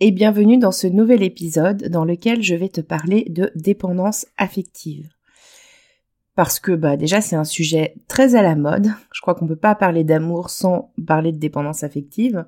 et 0.00 0.10
bienvenue 0.10 0.58
dans 0.58 0.72
ce 0.72 0.86
nouvel 0.86 1.22
épisode 1.22 1.88
dans 1.88 2.04
lequel 2.04 2.42
je 2.42 2.54
vais 2.54 2.68
te 2.68 2.80
parler 2.80 3.26
de 3.28 3.50
dépendance 3.54 4.26
affective. 4.36 5.08
Parce 6.34 6.58
que 6.58 6.72
bah 6.72 6.96
déjà 6.96 7.20
c'est 7.20 7.36
un 7.36 7.44
sujet 7.44 7.94
très 8.08 8.34
à 8.34 8.42
la 8.42 8.56
mode. 8.56 8.88
Je 9.12 9.20
crois 9.20 9.34
qu'on 9.36 9.46
peut 9.46 9.54
pas 9.54 9.76
parler 9.76 10.02
d'amour 10.02 10.50
sans 10.50 10.92
parler 11.06 11.30
de 11.30 11.38
dépendance 11.38 11.84
affective. 11.84 12.44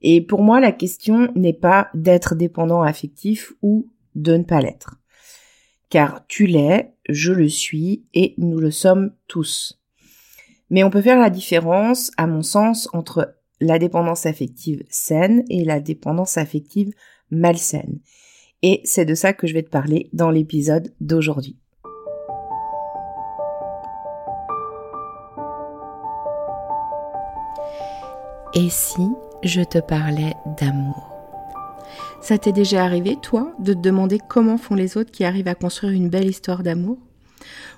Et 0.00 0.22
pour 0.22 0.42
moi 0.42 0.60
la 0.60 0.72
question 0.72 1.30
n'est 1.34 1.52
pas 1.52 1.90
d'être 1.92 2.34
dépendant 2.34 2.82
affectif 2.82 3.52
ou 3.60 3.88
de 4.14 4.36
ne 4.38 4.44
pas 4.44 4.62
l'être. 4.62 4.96
Car 5.90 6.26
tu 6.26 6.46
l'es, 6.46 6.94
je 7.06 7.32
le 7.32 7.50
suis 7.50 8.06
et 8.14 8.34
nous 8.38 8.58
le 8.58 8.70
sommes 8.70 9.12
tous. 9.28 9.78
Mais 10.70 10.84
on 10.84 10.90
peut 10.90 11.02
faire 11.02 11.18
la 11.18 11.28
différence, 11.28 12.12
à 12.16 12.26
mon 12.26 12.40
sens, 12.40 12.88
entre 12.94 13.36
la 13.62 13.78
dépendance 13.78 14.26
affective 14.26 14.82
saine 14.90 15.44
et 15.48 15.64
la 15.64 15.78
dépendance 15.78 16.36
affective 16.36 16.92
malsaine. 17.30 18.00
Et 18.62 18.80
c'est 18.84 19.04
de 19.04 19.14
ça 19.14 19.32
que 19.32 19.46
je 19.46 19.54
vais 19.54 19.62
te 19.62 19.70
parler 19.70 20.10
dans 20.12 20.30
l'épisode 20.30 20.92
d'aujourd'hui. 21.00 21.56
Et 28.54 28.68
si 28.68 29.08
je 29.44 29.62
te 29.62 29.78
parlais 29.78 30.34
d'amour? 30.60 31.10
Ça 32.20 32.38
t'est 32.38 32.52
déjà 32.52 32.84
arrivé, 32.84 33.16
toi, 33.22 33.54
de 33.58 33.74
te 33.74 33.78
demander 33.78 34.18
comment 34.28 34.58
font 34.58 34.74
les 34.74 34.96
autres 34.96 35.10
qui 35.10 35.24
arrivent 35.24 35.48
à 35.48 35.54
construire 35.54 35.92
une 35.92 36.08
belle 36.08 36.28
histoire 36.28 36.62
d'amour? 36.62 36.98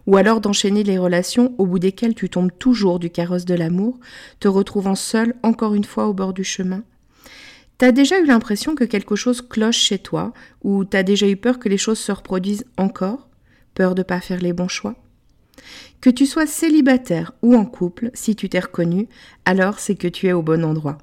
Ou 0.06 0.16
alors 0.16 0.40
d'enchaîner 0.40 0.82
les 0.82 0.98
relations 0.98 1.54
au 1.58 1.66
bout 1.66 1.78
desquelles 1.78 2.14
tu 2.14 2.28
tombes 2.28 2.52
toujours 2.58 2.98
du 2.98 3.10
carrosse 3.10 3.44
de 3.44 3.54
l'amour, 3.54 3.98
te 4.40 4.48
retrouvant 4.48 4.94
seul 4.94 5.34
encore 5.42 5.74
une 5.74 5.84
fois 5.84 6.06
au 6.06 6.14
bord 6.14 6.32
du 6.32 6.44
chemin. 6.44 6.82
T'as 7.78 7.92
déjà 7.92 8.20
eu 8.20 8.26
l'impression 8.26 8.74
que 8.74 8.84
quelque 8.84 9.16
chose 9.16 9.42
cloche 9.42 9.78
chez 9.78 9.98
toi, 9.98 10.32
ou 10.62 10.84
t'as 10.84 11.02
déjà 11.02 11.28
eu 11.28 11.36
peur 11.36 11.58
que 11.58 11.68
les 11.68 11.78
choses 11.78 11.98
se 11.98 12.12
reproduisent 12.12 12.66
encore, 12.76 13.28
peur 13.74 13.94
de 13.94 14.02
pas 14.02 14.20
faire 14.20 14.40
les 14.40 14.52
bons 14.52 14.68
choix? 14.68 14.94
Que 16.00 16.10
tu 16.10 16.26
sois 16.26 16.46
célibataire 16.46 17.32
ou 17.42 17.56
en 17.56 17.64
couple, 17.64 18.10
si 18.14 18.36
tu 18.36 18.48
t'es 18.48 18.60
reconnu, 18.60 19.08
alors 19.44 19.80
c'est 19.80 19.96
que 19.96 20.08
tu 20.08 20.28
es 20.28 20.32
au 20.32 20.42
bon 20.42 20.64
endroit. 20.64 20.98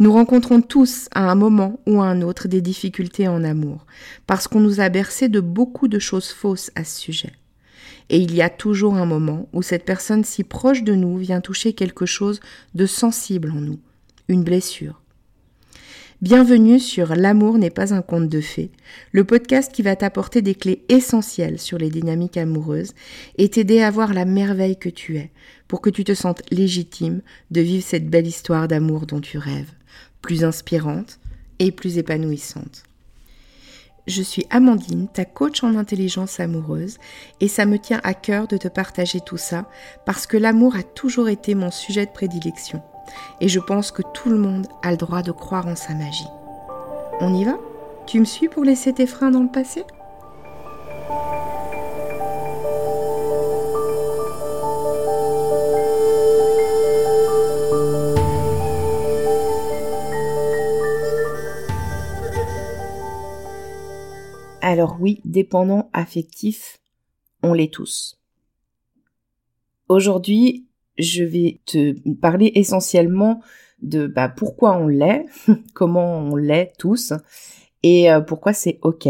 Nous 0.00 0.12
rencontrons 0.12 0.60
tous 0.60 1.08
à 1.12 1.30
un 1.30 1.36
moment 1.36 1.80
ou 1.86 2.02
à 2.02 2.06
un 2.06 2.20
autre 2.20 2.48
des 2.48 2.60
difficultés 2.60 3.28
en 3.28 3.44
amour, 3.44 3.86
parce 4.26 4.48
qu'on 4.48 4.60
nous 4.60 4.80
a 4.80 4.88
bercé 4.88 5.28
de 5.28 5.40
beaucoup 5.40 5.88
de 5.88 6.00
choses 6.00 6.30
fausses 6.30 6.72
à 6.74 6.84
ce 6.84 7.00
sujet. 7.00 7.32
Et 8.10 8.18
il 8.18 8.34
y 8.34 8.42
a 8.42 8.50
toujours 8.50 8.94
un 8.94 9.06
moment 9.06 9.48
où 9.52 9.62
cette 9.62 9.84
personne 9.84 10.24
si 10.24 10.44
proche 10.44 10.82
de 10.82 10.94
nous 10.94 11.16
vient 11.16 11.40
toucher 11.40 11.72
quelque 11.72 12.06
chose 12.06 12.40
de 12.74 12.86
sensible 12.86 13.50
en 13.50 13.60
nous, 13.60 13.78
une 14.28 14.44
blessure. 14.44 15.00
Bienvenue 16.22 16.78
sur 16.78 17.16
L'amour 17.16 17.58
n'est 17.58 17.70
pas 17.70 17.92
un 17.92 18.00
conte 18.00 18.28
de 18.28 18.40
fées, 18.40 18.70
le 19.12 19.24
podcast 19.24 19.72
qui 19.72 19.82
va 19.82 19.96
t'apporter 19.96 20.42
des 20.42 20.54
clés 20.54 20.82
essentielles 20.88 21.58
sur 21.58 21.76
les 21.76 21.90
dynamiques 21.90 22.36
amoureuses 22.36 22.94
et 23.36 23.48
t'aider 23.48 23.82
à 23.82 23.90
voir 23.90 24.14
la 24.14 24.24
merveille 24.24 24.78
que 24.78 24.88
tu 24.88 25.18
es, 25.18 25.32
pour 25.68 25.80
que 25.80 25.90
tu 25.90 26.04
te 26.04 26.14
sentes 26.14 26.42
légitime 26.50 27.20
de 27.50 27.60
vivre 27.60 27.84
cette 27.84 28.08
belle 28.08 28.26
histoire 28.26 28.68
d'amour 28.68 29.06
dont 29.06 29.20
tu 29.20 29.38
rêves, 29.38 29.72
plus 30.22 30.44
inspirante 30.44 31.18
et 31.58 31.72
plus 31.72 31.98
épanouissante. 31.98 32.84
Je 34.06 34.20
suis 34.20 34.46
Amandine, 34.50 35.08
ta 35.08 35.24
coach 35.24 35.64
en 35.64 35.76
intelligence 35.76 36.38
amoureuse, 36.38 36.98
et 37.40 37.48
ça 37.48 37.64
me 37.64 37.78
tient 37.78 38.00
à 38.04 38.12
cœur 38.12 38.46
de 38.46 38.58
te 38.58 38.68
partager 38.68 39.20
tout 39.20 39.38
ça 39.38 39.64
parce 40.04 40.26
que 40.26 40.36
l'amour 40.36 40.76
a 40.76 40.82
toujours 40.82 41.30
été 41.30 41.54
mon 41.54 41.70
sujet 41.70 42.04
de 42.04 42.10
prédilection. 42.10 42.82
Et 43.40 43.48
je 43.48 43.60
pense 43.60 43.92
que 43.92 44.02
tout 44.12 44.28
le 44.28 44.36
monde 44.36 44.66
a 44.82 44.90
le 44.90 44.98
droit 44.98 45.22
de 45.22 45.32
croire 45.32 45.66
en 45.66 45.74
sa 45.74 45.94
magie. 45.94 46.28
On 47.20 47.34
y 47.34 47.44
va? 47.44 47.56
Tu 48.06 48.20
me 48.20 48.26
suis 48.26 48.48
pour 48.48 48.64
laisser 48.64 48.92
tes 48.92 49.06
freins 49.06 49.30
dans 49.30 49.42
le 49.42 49.48
passé? 49.48 49.84
Alors 64.66 64.96
oui, 64.98 65.20
dépendant 65.26 65.90
affectif, 65.92 66.80
on 67.42 67.52
l'est 67.52 67.70
tous. 67.70 68.18
Aujourd'hui, 69.90 70.64
je 70.96 71.22
vais 71.22 71.60
te 71.66 71.92
parler 72.14 72.50
essentiellement 72.54 73.42
de 73.82 74.06
bah, 74.06 74.30
pourquoi 74.30 74.78
on 74.78 74.88
l'est, 74.88 75.26
comment 75.74 76.16
on 76.16 76.34
l'est 76.34 76.72
tous, 76.78 77.12
et 77.82 78.10
euh, 78.10 78.22
pourquoi 78.22 78.54
c'est 78.54 78.78
ok. 78.80 79.06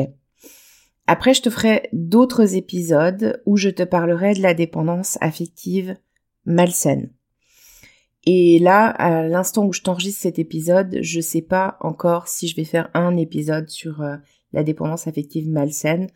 Après, 1.07 1.35
je 1.35 1.43
te 1.43 1.51
ferai 1.51 1.89
d'autres 1.93 2.57
épisodes 2.57 3.41
où 3.47 3.57
je 3.57 3.69
te 3.69 3.85
parlerai 3.85 4.35
de 4.35 4.43
la 4.43 4.55
dépendance 4.55 5.19
affective 5.21 5.97
malsaine. 6.47 7.13
Et 8.27 8.59
là, 8.59 8.89
à 8.89 9.23
l'instant 9.23 9.67
où 9.67 9.73
je 9.73 9.83
t'enregistre 9.83 10.23
cet 10.23 10.41
épisode, 10.41 10.99
je 11.01 11.21
sais 11.21 11.43
pas 11.43 11.77
encore 11.81 12.27
si 12.27 12.49
je 12.49 12.57
vais 12.57 12.65
faire 12.65 12.91
un 12.95 13.17
épisode 13.17 13.69
sur 13.69 14.03
euh, 14.03 14.17
la 14.55 14.65
dépendance 14.65 15.07
affective 15.07 15.49
malsaine, 15.49 16.09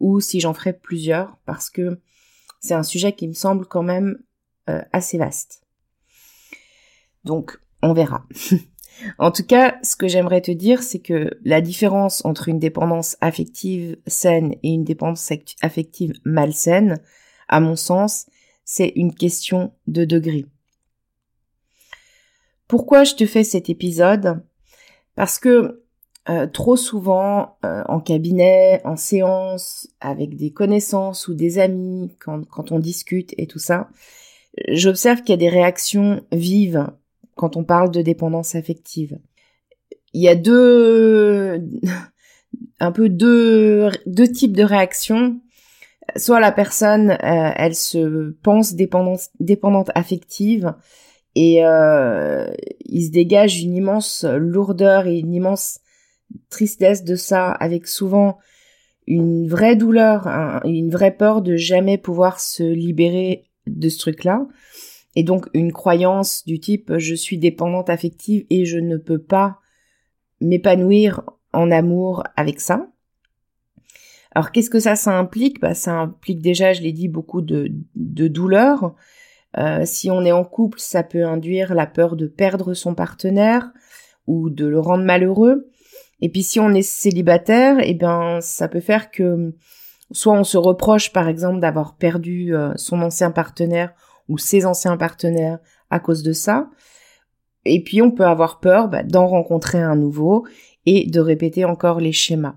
ou 0.00 0.20
si 0.20 0.40
j'en 0.40 0.54
ferai 0.54 0.72
plusieurs, 0.72 1.36
parce 1.44 1.68
que 1.68 2.00
c'est 2.60 2.74
un 2.74 2.82
sujet 2.82 3.12
qui 3.12 3.28
me 3.28 3.34
semble 3.34 3.66
quand 3.66 3.82
même 3.82 4.18
euh, 4.70 4.80
assez 4.92 5.18
vaste. 5.18 5.62
Donc, 7.24 7.58
on 7.82 7.92
verra. 7.92 8.26
en 9.18 9.30
tout 9.30 9.44
cas, 9.44 9.78
ce 9.82 9.96
que 9.96 10.08
j'aimerais 10.08 10.40
te 10.40 10.50
dire, 10.50 10.82
c'est 10.82 11.00
que 11.00 11.30
la 11.44 11.60
différence 11.60 12.24
entre 12.24 12.48
une 12.48 12.58
dépendance 12.58 13.16
affective 13.20 13.96
saine 14.06 14.54
et 14.62 14.70
une 14.70 14.84
dépendance 14.84 15.30
affective 15.60 16.12
malsaine, 16.24 17.00
à 17.48 17.60
mon 17.60 17.76
sens, 17.76 18.26
c'est 18.64 18.92
une 18.94 19.14
question 19.14 19.72
de 19.88 20.04
degré. 20.04 20.46
Pourquoi 22.68 23.04
je 23.04 23.14
te 23.14 23.26
fais 23.26 23.44
cet 23.44 23.68
épisode? 23.68 24.42
Parce 25.14 25.38
que 25.38 25.81
euh, 26.28 26.46
trop 26.46 26.76
souvent 26.76 27.56
euh, 27.64 27.82
en 27.88 27.98
cabinet, 27.98 28.80
en 28.84 28.94
séance, 28.94 29.88
avec 30.00 30.36
des 30.36 30.52
connaissances 30.52 31.26
ou 31.26 31.34
des 31.34 31.58
amis, 31.58 32.12
quand, 32.20 32.46
quand 32.48 32.70
on 32.70 32.78
discute 32.78 33.34
et 33.38 33.48
tout 33.48 33.58
ça, 33.58 33.88
j'observe 34.68 35.22
qu'il 35.22 35.30
y 35.30 35.32
a 35.32 35.36
des 35.36 35.48
réactions 35.48 36.22
vives 36.30 36.86
quand 37.34 37.56
on 37.56 37.64
parle 37.64 37.90
de 37.90 38.02
dépendance 38.02 38.54
affective. 38.54 39.18
Il 40.12 40.22
y 40.22 40.28
a 40.28 40.36
deux, 40.36 41.60
un 42.78 42.92
peu 42.92 43.08
deux, 43.08 43.90
deux 44.06 44.28
types 44.28 44.56
de 44.56 44.62
réactions. 44.62 45.40
Soit 46.16 46.38
la 46.38 46.52
personne, 46.52 47.12
euh, 47.12 47.16
elle 47.56 47.74
se 47.74 48.30
pense 48.44 48.74
dépendance, 48.74 49.30
dépendante 49.40 49.90
affective 49.96 50.72
et 51.34 51.62
il 52.84 53.06
se 53.06 53.10
dégage 53.10 53.62
une 53.62 53.74
immense 53.74 54.24
lourdeur 54.24 55.06
et 55.06 55.18
une 55.18 55.32
immense 55.32 55.80
tristesse 56.50 57.04
de 57.04 57.16
ça, 57.16 57.50
avec 57.50 57.86
souvent 57.86 58.38
une 59.06 59.48
vraie 59.48 59.76
douleur, 59.76 60.26
une 60.64 60.90
vraie 60.90 61.16
peur 61.16 61.42
de 61.42 61.56
jamais 61.56 61.98
pouvoir 61.98 62.40
se 62.40 62.62
libérer 62.62 63.44
de 63.66 63.88
ce 63.88 63.98
truc-là. 63.98 64.46
Et 65.14 65.24
donc 65.24 65.48
une 65.52 65.72
croyance 65.72 66.44
du 66.46 66.58
type 66.58 66.96
je 66.96 67.14
suis 67.14 67.36
dépendante 67.36 67.90
affective 67.90 68.46
et 68.48 68.64
je 68.64 68.78
ne 68.78 68.96
peux 68.96 69.18
pas 69.18 69.58
m'épanouir 70.40 71.22
en 71.52 71.70
amour 71.70 72.24
avec 72.36 72.60
ça. 72.60 72.88
Alors 74.34 74.50
qu'est-ce 74.50 74.70
que 74.70 74.80
ça, 74.80 74.96
ça 74.96 75.18
implique? 75.18 75.60
Bah, 75.60 75.74
Ça 75.74 75.92
implique 75.92 76.40
déjà, 76.40 76.72
je 76.72 76.82
l'ai 76.82 76.92
dit, 76.92 77.08
beaucoup 77.08 77.42
de, 77.42 77.70
douleur. 77.94 78.94
Euh, 79.58 79.82
si 79.84 80.10
on 80.10 80.24
est 80.24 80.32
en 80.32 80.44
couple, 80.44 80.78
ça 80.80 81.02
peut 81.02 81.24
induire 81.24 81.74
la 81.74 81.86
peur 81.86 82.16
de 82.16 82.26
perdre 82.26 82.72
son 82.72 82.94
partenaire 82.94 83.70
ou 84.26 84.48
de 84.48 84.66
le 84.66 84.80
rendre 84.80 85.04
malheureux. 85.04 85.70
Et 86.22 86.28
puis 86.28 86.44
si 86.44 86.60
on 86.60 86.70
est 86.70 86.82
célibataire, 86.82 87.76
eh 87.82 87.94
ben 87.94 88.38
ça 88.40 88.68
peut 88.68 88.80
faire 88.80 89.10
que 89.10 89.54
soit 90.12 90.32
on 90.32 90.44
se 90.44 90.56
reproche 90.56 91.12
par 91.12 91.28
exemple 91.28 91.58
d'avoir 91.58 91.96
perdu 91.96 92.54
euh, 92.54 92.72
son 92.76 93.02
ancien 93.02 93.32
partenaire 93.32 93.92
ou 94.28 94.38
ses 94.38 94.64
anciens 94.64 94.96
partenaires 94.96 95.58
à 95.90 95.98
cause 95.98 96.22
de 96.22 96.32
ça. 96.32 96.70
Et 97.64 97.82
puis 97.82 98.02
on 98.02 98.12
peut 98.12 98.24
avoir 98.24 98.60
peur 98.60 98.88
bah, 98.88 99.02
d'en 99.02 99.26
rencontrer 99.26 99.82
un 99.82 99.96
nouveau 99.96 100.46
et 100.86 101.10
de 101.10 101.20
répéter 101.20 101.64
encore 101.64 101.98
les 101.98 102.12
schémas. 102.12 102.56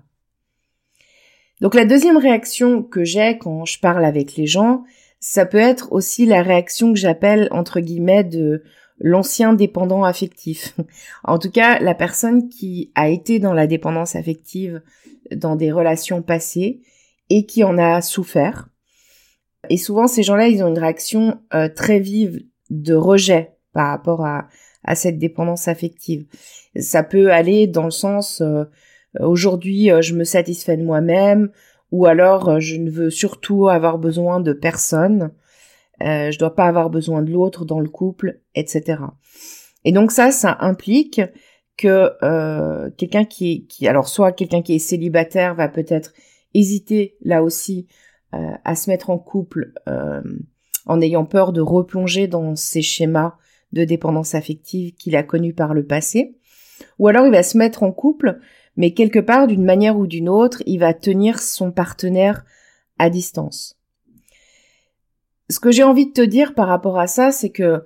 Donc 1.60 1.74
la 1.74 1.86
deuxième 1.86 2.18
réaction 2.18 2.84
que 2.84 3.02
j'ai 3.02 3.36
quand 3.38 3.64
je 3.64 3.80
parle 3.80 4.04
avec 4.04 4.36
les 4.36 4.46
gens, 4.46 4.84
ça 5.18 5.44
peut 5.44 5.58
être 5.58 5.92
aussi 5.92 6.24
la 6.24 6.42
réaction 6.42 6.92
que 6.92 6.98
j'appelle 6.98 7.48
entre 7.50 7.80
guillemets 7.80 8.24
de 8.24 8.62
l'ancien 8.98 9.52
dépendant 9.52 10.04
affectif. 10.04 10.76
En 11.24 11.38
tout 11.38 11.50
cas, 11.50 11.78
la 11.80 11.94
personne 11.94 12.48
qui 12.48 12.92
a 12.94 13.08
été 13.08 13.38
dans 13.38 13.54
la 13.54 13.66
dépendance 13.66 14.16
affective 14.16 14.82
dans 15.34 15.56
des 15.56 15.72
relations 15.72 16.22
passées 16.22 16.80
et 17.30 17.46
qui 17.46 17.64
en 17.64 17.78
a 17.78 18.00
souffert. 18.00 18.68
Et 19.68 19.76
souvent, 19.76 20.06
ces 20.06 20.22
gens-là, 20.22 20.46
ils 20.46 20.62
ont 20.62 20.68
une 20.68 20.78
réaction 20.78 21.40
euh, 21.52 21.68
très 21.68 21.98
vive 21.98 22.44
de 22.70 22.94
rejet 22.94 23.56
par 23.72 23.88
rapport 23.88 24.24
à, 24.24 24.48
à 24.84 24.94
cette 24.94 25.18
dépendance 25.18 25.68
affective. 25.68 26.26
Ça 26.78 27.02
peut 27.02 27.32
aller 27.32 27.66
dans 27.66 27.84
le 27.84 27.90
sens 27.90 28.40
euh, 28.40 28.64
aujourd'hui 29.18 29.90
je 30.00 30.14
me 30.14 30.24
satisfais 30.24 30.76
de 30.76 30.84
moi-même 30.84 31.50
ou 31.90 32.06
alors 32.06 32.60
je 32.60 32.76
ne 32.76 32.90
veux 32.90 33.10
surtout 33.10 33.68
avoir 33.68 33.98
besoin 33.98 34.40
de 34.40 34.52
personne. 34.52 35.32
Euh, 36.02 36.30
je 36.30 36.38
dois 36.38 36.54
pas 36.54 36.66
avoir 36.66 36.90
besoin 36.90 37.22
de 37.22 37.32
l'autre 37.32 37.64
dans 37.64 37.80
le 37.80 37.88
couple, 37.88 38.40
etc. 38.56 39.02
Et 39.84 39.92
donc 39.92 40.10
ça, 40.10 40.32
ça 40.32 40.56
implique 40.60 41.20
que 41.76 42.12
euh, 42.22 42.90
quelqu'un 42.96 43.24
qui, 43.24 43.66
qui, 43.66 43.86
alors 43.86 44.08
soit 44.08 44.32
quelqu'un 44.32 44.62
qui 44.62 44.74
est 44.74 44.80
célibataire 44.80 45.54
va 45.54 45.68
peut-être 45.68 46.12
hésiter 46.54 47.16
là 47.22 47.42
aussi 47.42 47.86
euh, 48.34 48.52
à 48.64 48.74
se 48.74 48.90
mettre 48.90 49.10
en 49.10 49.18
couple 49.18 49.72
euh, 49.88 50.22
en 50.86 51.00
ayant 51.00 51.24
peur 51.24 51.52
de 51.52 51.60
replonger 51.60 52.26
dans 52.26 52.56
ces 52.56 52.82
schémas 52.82 53.36
de 53.72 53.84
dépendance 53.84 54.34
affective 54.34 54.94
qu'il 54.94 55.16
a 55.16 55.22
connus 55.22 55.52
par 55.54 55.74
le 55.74 55.84
passé, 55.84 56.36
ou 56.98 57.08
alors 57.08 57.26
il 57.26 57.32
va 57.32 57.42
se 57.42 57.58
mettre 57.58 57.82
en 57.82 57.92
couple, 57.92 58.40
mais 58.76 58.94
quelque 58.94 59.18
part 59.18 59.46
d'une 59.46 59.64
manière 59.64 59.98
ou 59.98 60.06
d'une 60.06 60.28
autre, 60.28 60.62
il 60.66 60.78
va 60.78 60.94
tenir 60.94 61.40
son 61.40 61.72
partenaire 61.72 62.44
à 62.98 63.10
distance. 63.10 63.78
Ce 65.50 65.60
que 65.60 65.70
j'ai 65.70 65.82
envie 65.82 66.06
de 66.06 66.12
te 66.12 66.22
dire 66.22 66.54
par 66.54 66.68
rapport 66.68 66.98
à 66.98 67.06
ça, 67.06 67.32
c'est 67.32 67.50
que 67.50 67.84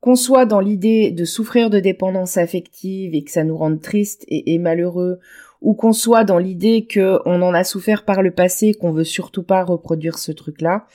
qu'on 0.00 0.16
soit 0.16 0.44
dans 0.44 0.60
l'idée 0.60 1.12
de 1.12 1.24
souffrir 1.24 1.70
de 1.70 1.80
dépendance 1.80 2.36
affective 2.36 3.14
et 3.14 3.24
que 3.24 3.30
ça 3.30 3.42
nous 3.42 3.56
rende 3.56 3.80
triste 3.80 4.24
et, 4.28 4.58
malheureux, 4.58 5.18
ou 5.62 5.72
qu'on 5.72 5.94
soit 5.94 6.24
dans 6.24 6.36
l'idée 6.36 6.84
que 6.84 7.20
on 7.24 7.40
en 7.40 7.54
a 7.54 7.64
souffert 7.64 8.04
par 8.04 8.20
le 8.20 8.30
passé, 8.30 8.74
qu'on 8.74 8.92
veut 8.92 9.04
surtout 9.04 9.42
pas 9.42 9.64
reproduire 9.64 10.18
ce 10.18 10.30
truc-là, 10.30 10.86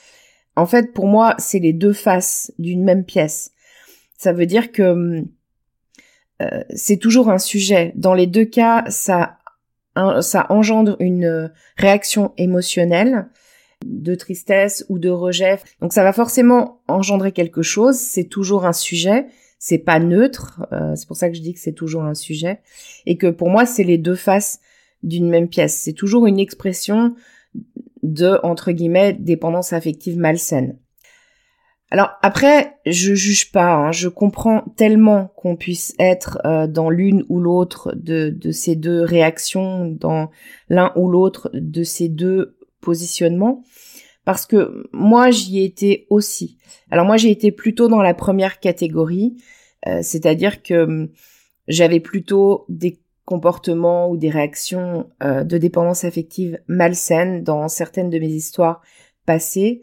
en 0.56 0.68
fait, 0.68 0.94
pour 0.94 1.08
moi, 1.08 1.34
c'est 1.40 1.58
les 1.58 1.74
deux 1.74 1.94
faces 1.94 2.54
d'une 2.60 2.84
même 2.84 3.04
pièce. 3.04 3.52
Ça 4.18 4.32
veut 4.32 4.46
dire 4.46 4.72
que 4.72 5.24
euh, 6.42 6.64
c'est 6.76 6.98
toujours 6.98 7.30
un 7.32 7.40
sujet. 7.40 7.94
Dans 7.96 8.14
les 8.14 8.28
deux 8.28 8.46
cas, 8.46 8.84
ça, 8.90 9.40
ça 10.22 10.46
engendre 10.50 10.98
une 11.00 11.52
réaction 11.78 12.34
émotionnelle 12.38 13.28
de 13.86 14.16
tristesse 14.16 14.86
ou 14.90 15.00
de 15.00 15.10
rejet. 15.10 15.60
Donc 15.82 15.94
ça 15.94 16.04
va 16.04 16.14
forcément 16.14 16.82
engendrer 16.88 17.32
quelque 17.32 17.62
chose, 17.62 17.98
c'est 17.98 18.26
toujours 18.26 18.66
un 18.66 18.74
sujet, 18.74 19.28
c'est 19.58 19.78
pas 19.78 20.00
neutre, 20.00 20.66
euh, 20.72 20.96
c'est 20.96 21.08
pour 21.08 21.18
ça 21.18 21.30
que 21.30 21.36
je 21.36 21.42
dis 21.42 21.54
que 21.54 21.60
c'est 21.60 21.74
toujours 21.74 22.04
un 22.04 22.14
sujet, 22.14 22.60
et 23.06 23.18
que 23.18 23.28
pour 23.28 23.50
moi 23.50 23.66
c'est 23.66 23.84
les 23.84 23.98
deux 23.98 24.16
faces 24.16 24.60
d'une 25.04 25.30
même 25.30 25.48
pièce, 25.48 25.80
c'est 25.80 25.94
toujours 25.94 26.28
une 26.28 26.40
expression 26.40 27.16
de, 28.04 28.40
entre 28.44 28.72
guillemets, 28.72 29.14
dépendance 29.14 29.74
affective 29.74 30.18
malsaine. 30.18 30.78
Alors 31.92 32.12
après, 32.22 32.76
je 32.86 33.16
juge 33.16 33.52
pas, 33.52 33.74
hein, 33.74 33.92
je 33.92 34.10
comprends 34.10 34.62
tellement 34.78 35.32
qu'on 35.36 35.56
puisse 35.56 35.96
être 35.98 36.38
euh, 36.46 36.68
dans 36.68 36.92
l'une 36.92 37.26
ou 37.30 37.40
l'autre 37.40 37.94
de, 37.96 38.30
de 38.30 38.52
ces 38.52 38.76
deux 38.76 39.02
réactions, 39.02 39.88
dans 39.88 40.30
l'un 40.70 40.92
ou 40.96 41.10
l'autre 41.10 41.50
de 41.54 41.84
ces 41.84 42.08
deux 42.08 42.59
positionnement 42.82 43.64
parce 44.26 44.46
que 44.46 44.88
moi 44.94 45.32
j'y 45.32 45.60
ai 45.60 45.64
été 45.64 46.06
aussi. 46.10 46.58
Alors 46.92 47.06
moi 47.06 47.18
j'ai 47.18 47.32
été 47.32 47.52
plutôt 47.52 47.88
dans 47.88 48.02
la 48.02 48.14
première 48.14 48.60
catégorie, 48.60 49.38
euh, 49.88 50.00
c'est-à-dire 50.02 50.62
que 50.62 50.84
hum, 50.84 51.10
j'avais 51.68 52.00
plutôt 52.00 52.66
des 52.70 53.00
comportements 53.26 54.10
ou 54.10 54.18
des 54.18 54.30
réactions 54.30 55.10
euh, 55.24 55.44
de 55.44 55.58
dépendance 55.58 56.04
affective 56.04 56.60
malsaines 56.68 57.44
dans 57.44 57.68
certaines 57.68 58.10
de 58.10 58.20
mes 58.20 58.30
histoires 58.30 58.82
passées 59.26 59.82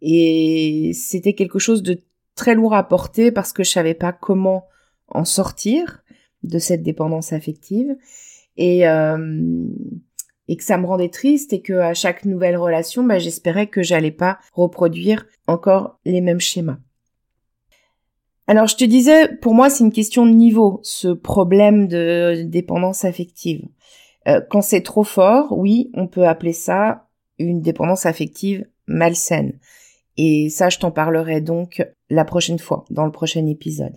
et 0.00 0.92
c'était 0.94 1.34
quelque 1.34 1.58
chose 1.58 1.82
de 1.82 2.00
très 2.34 2.54
lourd 2.54 2.74
à 2.74 2.86
porter 2.86 3.30
parce 3.32 3.52
que 3.52 3.64
je 3.64 3.70
savais 3.70 3.94
pas 3.94 4.12
comment 4.12 4.66
en 5.08 5.24
sortir 5.24 6.02
de 6.42 6.58
cette 6.58 6.82
dépendance 6.82 7.32
affective 7.32 7.96
et 8.56 8.88
euh, 8.88 9.66
et 10.48 10.56
que 10.56 10.64
ça 10.64 10.78
me 10.78 10.86
rendait 10.86 11.08
triste 11.08 11.52
et 11.52 11.60
que 11.60 11.74
à 11.74 11.94
chaque 11.94 12.24
nouvelle 12.24 12.56
relation, 12.56 13.04
bah, 13.04 13.18
j'espérais 13.18 13.66
que 13.66 13.82
j'allais 13.82 14.10
pas 14.10 14.38
reproduire 14.52 15.26
encore 15.46 15.98
les 16.04 16.20
mêmes 16.20 16.40
schémas. 16.40 16.78
Alors 18.46 18.68
je 18.68 18.76
te 18.76 18.84
disais, 18.84 19.28
pour 19.38 19.54
moi 19.54 19.70
c'est 19.70 19.82
une 19.82 19.92
question 19.92 20.24
de 20.24 20.30
niveau, 20.30 20.80
ce 20.82 21.08
problème 21.08 21.88
de 21.88 22.44
dépendance 22.44 23.04
affective. 23.04 23.66
Euh, 24.28 24.40
quand 24.48 24.62
c'est 24.62 24.82
trop 24.82 25.04
fort, 25.04 25.56
oui, 25.56 25.90
on 25.94 26.06
peut 26.06 26.26
appeler 26.26 26.52
ça 26.52 27.08
une 27.38 27.60
dépendance 27.60 28.06
affective 28.06 28.66
malsaine. 28.86 29.58
Et 30.16 30.48
ça, 30.48 30.68
je 30.68 30.78
t'en 30.78 30.90
parlerai 30.90 31.40
donc 31.40 31.86
la 32.08 32.24
prochaine 32.24 32.58
fois, 32.58 32.84
dans 32.90 33.04
le 33.04 33.12
prochain 33.12 33.46
épisode. 33.46 33.94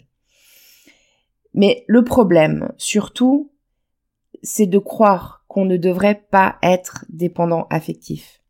Mais 1.53 1.83
le 1.87 2.03
problème, 2.03 2.73
surtout, 2.77 3.51
c'est 4.43 4.67
de 4.67 4.77
croire 4.77 5.38
qu'on 5.49 5.65
ne 5.65 5.75
devrait 5.75 6.23
pas 6.31 6.57
être 6.63 7.03
dépendant 7.09 7.67
affectif. 7.69 8.41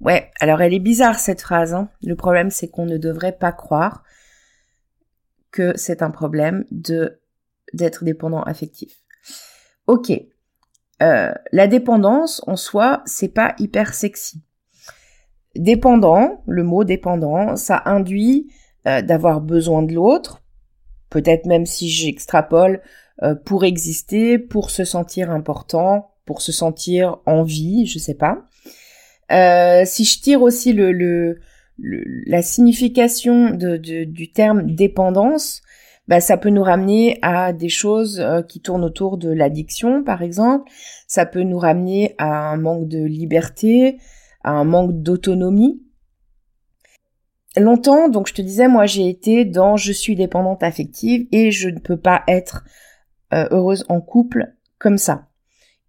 Ouais, 0.00 0.30
alors 0.40 0.62
elle 0.62 0.74
est 0.74 0.80
bizarre 0.80 1.20
cette 1.20 1.42
phrase. 1.42 1.74
Hein. 1.74 1.90
Le 2.02 2.16
problème, 2.16 2.50
c'est 2.50 2.68
qu'on 2.68 2.86
ne 2.86 2.96
devrait 2.96 3.36
pas 3.36 3.52
croire 3.52 4.02
que 5.52 5.76
c'est 5.76 6.02
un 6.02 6.10
problème 6.10 6.64
de 6.72 7.20
d'être 7.74 8.02
dépendant 8.02 8.42
affectif. 8.42 9.02
Ok, 9.86 10.10
euh, 11.02 11.32
la 11.52 11.66
dépendance 11.66 12.42
en 12.46 12.56
soi, 12.56 13.02
c'est 13.04 13.28
pas 13.28 13.54
hyper 13.58 13.92
sexy. 13.92 14.42
Dépendant, 15.54 16.42
le 16.46 16.62
mot 16.62 16.84
dépendant, 16.84 17.56
ça 17.56 17.82
induit 17.84 18.50
euh, 18.86 19.02
d'avoir 19.02 19.42
besoin 19.42 19.82
de 19.82 19.92
l'autre, 19.92 20.42
peut-être 21.10 21.44
même 21.44 21.66
si 21.66 21.90
j'extrapole, 21.90 22.80
euh, 23.22 23.34
pour 23.34 23.64
exister, 23.64 24.38
pour 24.38 24.70
se 24.70 24.84
sentir 24.84 25.30
important, 25.30 26.14
pour 26.28 26.42
se 26.42 26.52
sentir 26.52 27.16
en 27.24 27.42
vie, 27.42 27.86
je 27.86 27.98
sais 27.98 28.12
pas. 28.12 28.44
Euh, 29.32 29.84
si 29.86 30.04
je 30.04 30.20
tire 30.20 30.42
aussi 30.42 30.74
le, 30.74 31.38
la 31.78 32.42
signification 32.42 33.52
du 33.54 34.30
terme 34.30 34.74
dépendance, 34.74 35.62
bah, 36.06 36.20
ça 36.20 36.36
peut 36.36 36.50
nous 36.50 36.62
ramener 36.62 37.18
à 37.22 37.54
des 37.54 37.70
choses 37.70 38.20
euh, 38.20 38.42
qui 38.42 38.60
tournent 38.60 38.84
autour 38.84 39.16
de 39.16 39.30
l'addiction, 39.30 40.04
par 40.04 40.20
exemple. 40.20 40.70
Ça 41.06 41.24
peut 41.24 41.44
nous 41.44 41.58
ramener 41.58 42.14
à 42.18 42.50
un 42.50 42.58
manque 42.58 42.88
de 42.88 43.02
liberté, 43.02 43.96
à 44.44 44.50
un 44.50 44.64
manque 44.64 45.00
d'autonomie. 45.02 45.82
Longtemps, 47.56 48.10
donc 48.10 48.28
je 48.28 48.34
te 48.34 48.42
disais, 48.42 48.68
moi 48.68 48.84
j'ai 48.84 49.08
été 49.08 49.46
dans 49.46 49.78
je 49.78 49.92
suis 49.92 50.14
dépendante 50.14 50.62
affective 50.62 51.26
et 51.32 51.50
je 51.50 51.70
ne 51.70 51.78
peux 51.78 51.96
pas 51.96 52.22
être 52.28 52.64
euh, 53.32 53.48
heureuse 53.50 53.86
en 53.88 54.02
couple 54.02 54.52
comme 54.78 54.98
ça 54.98 55.27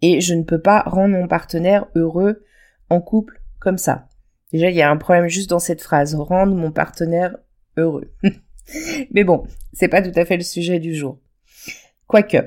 et 0.02 0.22
je 0.22 0.34
ne 0.34 0.44
peux 0.44 0.62
pas 0.62 0.82
rendre 0.86 1.16
mon 1.16 1.28
partenaire 1.28 1.88
heureux 1.96 2.44
en 2.90 3.02
couple 3.02 3.42
comme 3.60 3.78
ça. 3.78 4.08
Déjà, 4.52 4.70
il 4.70 4.76
y 4.76 4.82
a 4.82 4.90
un 4.90 4.98
problème 4.98 5.28
juste 5.28 5.50
dans 5.50 5.60
cette 5.60 5.82
phrase, 5.82 6.16
rendre 6.16 6.56
mon 6.56 6.72
partenaire 6.72 7.38
heureux. 7.78 8.12
Mais 9.12 9.24
bon, 9.24 9.46
c'est 9.74 9.88
pas 9.88 10.02
tout 10.02 10.18
à 10.18 10.26
fait 10.26 10.38
le 10.38 10.44
sujet 10.44 10.80
du 10.80 10.96
jour. 10.96 11.20
Quoique. 12.08 12.38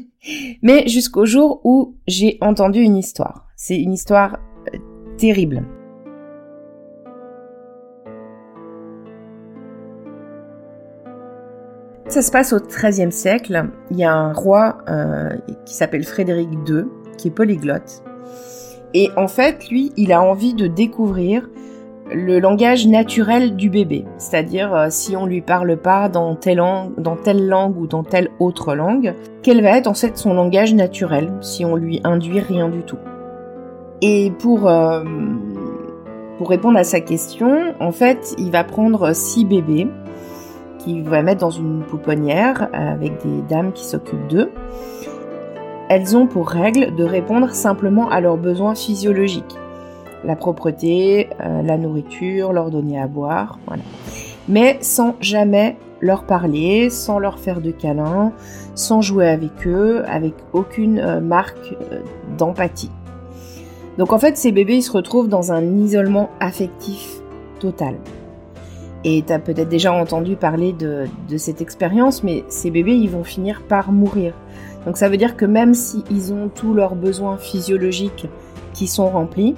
Mais 0.62 0.86
jusqu'au 0.88 1.24
jour 1.24 1.60
où 1.64 1.96
j'ai 2.06 2.38
entendu 2.40 2.80
une 2.80 2.96
histoire. 2.96 3.48
C'est 3.56 3.78
une 3.78 3.92
histoire 3.92 4.38
euh, 4.74 4.78
terrible. 5.16 5.64
Ça 12.08 12.22
se 12.22 12.30
passe 12.30 12.54
au 12.54 12.58
XIIIe 12.58 13.12
siècle. 13.12 13.66
Il 13.90 13.98
y 13.98 14.04
a 14.04 14.12
un 14.12 14.32
roi 14.32 14.78
euh, 14.88 15.28
qui 15.66 15.74
s'appelle 15.74 16.04
Frédéric 16.04 16.48
II, 16.66 16.84
qui 17.18 17.28
est 17.28 17.30
polyglotte. 17.30 18.02
Et 18.94 19.10
en 19.18 19.28
fait, 19.28 19.68
lui, 19.68 19.92
il 19.98 20.12
a 20.12 20.22
envie 20.22 20.54
de 20.54 20.66
découvrir 20.66 21.50
le 22.10 22.38
langage 22.38 22.86
naturel 22.86 23.56
du 23.56 23.68
bébé. 23.68 24.06
C'est-à-dire, 24.16 24.74
euh, 24.74 24.86
si 24.88 25.16
on 25.16 25.26
lui 25.26 25.42
parle 25.42 25.76
pas 25.76 26.08
dans 26.08 26.34
telle, 26.34 26.56
langue, 26.56 26.94
ou 27.76 27.86
dans 27.86 28.04
telle 28.04 28.30
autre 28.38 28.74
langue, 28.74 29.14
quel 29.42 29.62
va 29.62 29.76
être 29.76 29.86
en 29.86 29.94
fait 29.94 30.16
son 30.16 30.32
langage 30.32 30.72
naturel 30.72 31.30
si 31.42 31.66
on 31.66 31.76
lui 31.76 32.00
induit 32.04 32.40
rien 32.40 32.70
du 32.70 32.84
tout? 32.84 32.98
Et 34.00 34.32
pour, 34.38 34.66
euh, 34.66 35.04
pour 36.38 36.48
répondre 36.48 36.78
à 36.78 36.84
sa 36.84 37.00
question, 37.00 37.74
en 37.80 37.92
fait, 37.92 38.34
il 38.38 38.50
va 38.50 38.64
prendre 38.64 39.14
six 39.14 39.44
bébés 39.44 39.88
va 40.96 41.22
mettre 41.22 41.40
dans 41.40 41.50
une 41.50 41.82
pouponnière 41.82 42.68
avec 42.72 43.22
des 43.22 43.42
dames 43.48 43.72
qui 43.72 43.84
s'occupent 43.84 44.28
d'eux. 44.28 44.50
Elles 45.88 46.16
ont 46.16 46.26
pour 46.26 46.48
règle 46.48 46.94
de 46.94 47.04
répondre 47.04 47.54
simplement 47.54 48.10
à 48.10 48.20
leurs 48.20 48.36
besoins 48.36 48.74
physiologiques. 48.74 49.56
La 50.24 50.36
propreté, 50.36 51.30
euh, 51.40 51.62
la 51.62 51.78
nourriture, 51.78 52.52
leur 52.52 52.70
donner 52.70 53.00
à 53.00 53.06
boire. 53.06 53.58
Mais 54.48 54.78
sans 54.82 55.14
jamais 55.20 55.76
leur 56.00 56.24
parler, 56.24 56.90
sans 56.90 57.18
leur 57.18 57.38
faire 57.38 57.60
de 57.60 57.70
câlins, 57.70 58.32
sans 58.74 59.00
jouer 59.00 59.28
avec 59.28 59.66
eux, 59.66 60.02
avec 60.06 60.34
aucune 60.52 60.98
euh, 60.98 61.20
marque 61.20 61.74
euh, 61.92 62.00
d'empathie. 62.36 62.90
Donc 63.96 64.12
en 64.12 64.18
fait, 64.18 64.36
ces 64.36 64.52
bébés, 64.52 64.76
ils 64.76 64.82
se 64.82 64.92
retrouvent 64.92 65.28
dans 65.28 65.52
un 65.52 65.64
isolement 65.78 66.30
affectif 66.40 67.20
total. 67.58 67.94
Et 69.04 69.22
tu 69.26 69.32
as 69.32 69.38
peut-être 69.38 69.68
déjà 69.68 69.92
entendu 69.92 70.36
parler 70.36 70.72
de, 70.72 71.04
de 71.28 71.36
cette 71.36 71.60
expérience, 71.60 72.24
mais 72.24 72.44
ces 72.48 72.70
bébés, 72.70 72.96
ils 72.96 73.10
vont 73.10 73.24
finir 73.24 73.62
par 73.62 73.92
mourir. 73.92 74.34
Donc 74.86 74.96
ça 74.96 75.08
veut 75.08 75.16
dire 75.16 75.36
que 75.36 75.44
même 75.44 75.74
s'ils 75.74 76.32
ont 76.32 76.48
tous 76.48 76.74
leurs 76.74 76.96
besoins 76.96 77.38
physiologiques 77.38 78.26
qui 78.74 78.86
sont 78.86 79.08
remplis, 79.08 79.54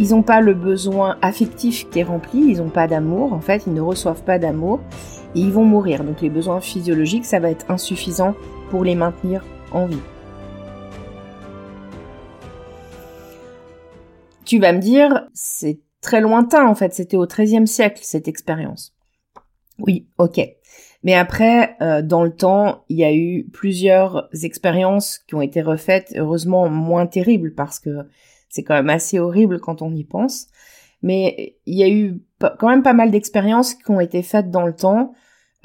ils 0.00 0.10
n'ont 0.10 0.22
pas 0.22 0.40
le 0.40 0.54
besoin 0.54 1.16
affectif 1.22 1.88
qui 1.88 2.00
est 2.00 2.04
rempli, 2.04 2.40
ils 2.40 2.58
n'ont 2.58 2.68
pas 2.68 2.88
d'amour, 2.88 3.32
en 3.32 3.40
fait, 3.40 3.64
ils 3.66 3.72
ne 3.72 3.80
reçoivent 3.80 4.24
pas 4.24 4.38
d'amour, 4.38 4.80
et 5.34 5.40
ils 5.40 5.52
vont 5.52 5.64
mourir. 5.64 6.04
Donc 6.04 6.20
les 6.20 6.30
besoins 6.30 6.60
physiologiques, 6.60 7.24
ça 7.24 7.38
va 7.38 7.50
être 7.50 7.64
insuffisant 7.70 8.34
pour 8.70 8.84
les 8.84 8.94
maintenir 8.94 9.44
en 9.72 9.86
vie. 9.86 10.00
Tu 14.44 14.58
vas 14.58 14.72
me 14.72 14.80
dire, 14.80 15.26
c'est 15.32 15.78
très 16.04 16.20
lointain 16.20 16.66
en 16.66 16.74
fait, 16.74 16.94
c'était 16.94 17.16
au 17.16 17.26
XIIIe 17.26 17.66
siècle 17.66 18.00
cette 18.02 18.28
expérience. 18.28 18.94
Oui, 19.78 20.06
ok. 20.18 20.40
Mais 21.02 21.14
après, 21.14 21.76
euh, 21.82 22.00
dans 22.00 22.22
le 22.22 22.34
temps, 22.34 22.84
il 22.88 22.98
y 22.98 23.04
a 23.04 23.12
eu 23.12 23.46
plusieurs 23.52 24.28
expériences 24.42 25.18
qui 25.26 25.34
ont 25.34 25.42
été 25.42 25.60
refaites, 25.60 26.14
heureusement 26.16 26.68
moins 26.68 27.06
terribles 27.06 27.54
parce 27.54 27.80
que 27.80 27.90
c'est 28.48 28.62
quand 28.62 28.74
même 28.74 28.90
assez 28.90 29.18
horrible 29.18 29.60
quand 29.60 29.82
on 29.82 29.92
y 29.94 30.04
pense. 30.04 30.46
Mais 31.02 31.56
il 31.66 31.76
y 31.76 31.82
a 31.82 31.88
eu 31.88 32.22
quand 32.38 32.68
même 32.68 32.82
pas 32.82 32.94
mal 32.94 33.10
d'expériences 33.10 33.74
qui 33.74 33.90
ont 33.90 34.00
été 34.00 34.22
faites 34.22 34.50
dans 34.50 34.64
le 34.66 34.74
temps, 34.74 35.12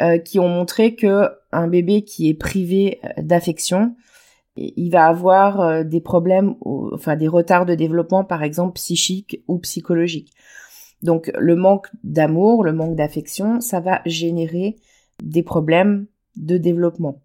euh, 0.01 0.17
qui 0.17 0.39
ont 0.39 0.49
montré 0.49 0.95
que 0.95 1.29
un 1.51 1.67
bébé 1.67 2.03
qui 2.03 2.29
est 2.29 2.33
privé 2.33 2.99
euh, 3.03 3.21
d'affection, 3.21 3.95
il 4.59 4.89
va 4.89 5.07
avoir 5.07 5.85
des 5.85 6.01
problèmes, 6.01 6.55
enfin 6.61 7.15
des 7.15 7.27
retards 7.27 7.65
de 7.65 7.75
développement, 7.75 8.23
par 8.23 8.43
exemple 8.43 8.73
psychiques 8.73 9.43
ou 9.47 9.59
psychologiques. 9.59 10.33
Donc 11.01 11.31
le 11.37 11.55
manque 11.55 11.87
d'amour, 12.03 12.63
le 12.63 12.73
manque 12.73 12.95
d'affection, 12.95 13.61
ça 13.61 13.79
va 13.79 14.01
générer 14.05 14.75
des 15.23 15.43
problèmes 15.43 16.07
de 16.35 16.57
développement. 16.57 17.21